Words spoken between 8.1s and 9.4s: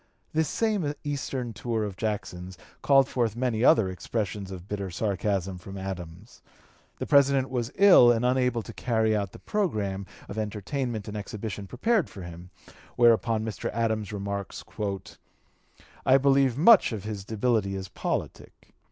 and unable to carry out the